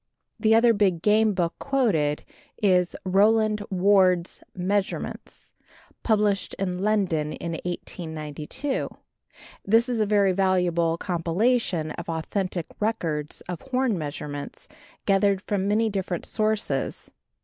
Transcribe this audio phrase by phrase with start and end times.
[0.39, 2.25] The other big game book quoted
[2.57, 5.53] is Rowland Ward's "Measurements,"
[6.01, 8.89] published in London in 1892.
[9.63, 14.67] This is a very valuable compilation of authentic records of horn measurements
[15.05, 17.11] gathered from many different sources.